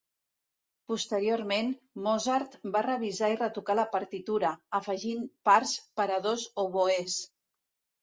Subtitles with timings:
[0.91, 1.69] Posteriorment,
[2.07, 7.25] Mozart va revisar i retocar la partitura, afegint parts per a dos oboès.